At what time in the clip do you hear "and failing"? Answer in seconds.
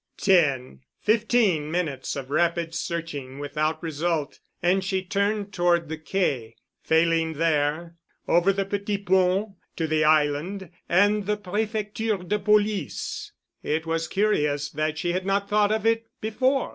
6.45-7.33